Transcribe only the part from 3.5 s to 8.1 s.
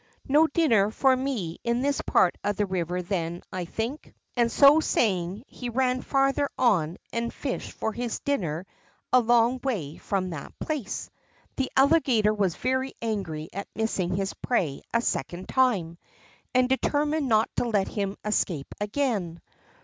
I think." And so saying, he ran farther on and fished for